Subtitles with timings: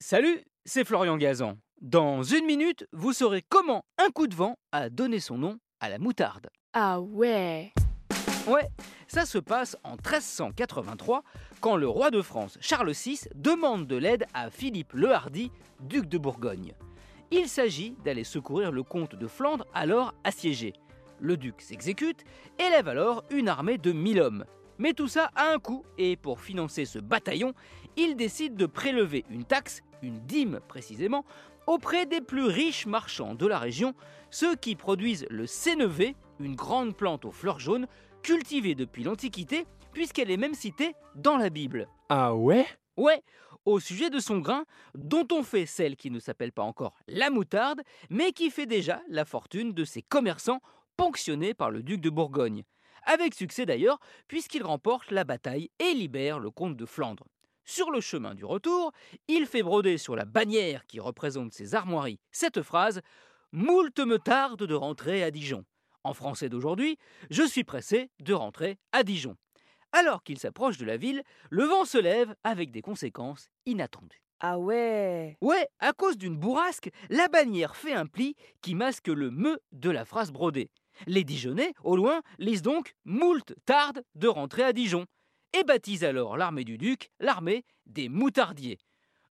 [0.00, 1.58] Salut, c'est Florian Gazan.
[1.80, 5.88] Dans une minute, vous saurez comment un coup de vent a donné son nom à
[5.88, 6.50] la moutarde.
[6.72, 7.72] Ah ouais
[8.46, 8.68] Ouais,
[9.08, 11.24] ça se passe en 1383,
[11.60, 15.50] quand le roi de France, Charles VI, demande de l'aide à Philippe le Hardy,
[15.80, 16.74] duc de Bourgogne.
[17.32, 20.74] Il s'agit d'aller secourir le comte de Flandre, alors assiégé.
[21.18, 22.22] Le duc s'exécute
[22.60, 24.44] et lève alors une armée de 1000 hommes.
[24.78, 27.52] Mais tout ça a un coût, et pour financer ce bataillon,
[27.96, 31.24] il décide de prélever une taxe, une dîme précisément,
[31.66, 33.94] auprès des plus riches marchands de la région,
[34.30, 37.86] ceux qui produisent le sénévé, une grande plante aux fleurs jaunes,
[38.22, 41.88] cultivée depuis l'Antiquité, puisqu'elle est même citée dans la Bible.
[42.08, 42.66] Ah ouais?
[42.96, 43.22] Ouais,
[43.64, 47.30] au sujet de son grain, dont on fait celle qui ne s'appelle pas encore la
[47.30, 50.60] moutarde, mais qui fait déjà la fortune de ces commerçants
[50.96, 52.64] ponctionnés par le duc de Bourgogne.
[53.10, 53.98] Avec succès d'ailleurs,
[54.28, 57.24] puisqu'il remporte la bataille et libère le comte de Flandre.
[57.64, 58.92] Sur le chemin du retour,
[59.28, 63.00] il fait broder sur la bannière qui représente ses armoiries cette phrase
[63.50, 65.64] Moult me tarde de rentrer à Dijon.
[66.04, 66.98] En français d'aujourd'hui,
[67.30, 69.36] je suis pressé de rentrer à Dijon.
[69.92, 74.22] Alors qu'il s'approche de la ville, le vent se lève avec des conséquences inattendues.
[74.40, 79.30] Ah ouais Ouais, à cause d'une bourrasque, la bannière fait un pli qui masque le
[79.30, 80.70] me de la phrase brodée.
[81.06, 85.06] Les Dijonnais, au loin, lisent donc Moult tarde de rentrer à Dijon
[85.52, 88.78] et baptisent alors l'armée du duc l'armée des moutardiers.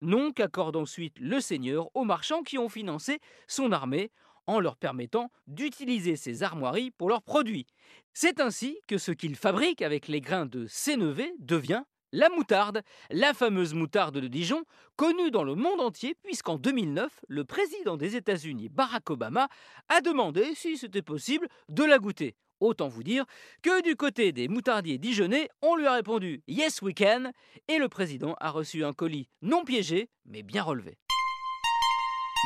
[0.00, 4.10] Nom qu'accorde ensuite le seigneur aux marchands qui ont financé son armée
[4.46, 7.66] en leur permettant d'utiliser ses armoiries pour leurs produits.
[8.12, 13.34] C'est ainsi que ce qu'ils fabriquent avec les grains de sénévé devient la moutarde, la
[13.34, 14.64] fameuse moutarde de Dijon,
[14.96, 19.48] connue dans le monde entier puisqu'en 2009, le président des États-Unis, Barack Obama,
[19.88, 22.36] a demandé si c'était possible de la goûter.
[22.60, 23.24] Autant vous dire
[23.62, 27.32] que du côté des moutardiers dijonnais, on lui a répondu Yes we can,
[27.66, 30.96] et le président a reçu un colis non piégé, mais bien relevé.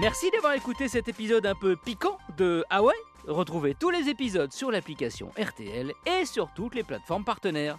[0.00, 2.94] Merci d'avoir écouté cet épisode un peu piquant de Ah ouais?
[3.28, 7.78] Retrouvez tous les épisodes sur l'application RTL et sur toutes les plateformes partenaires.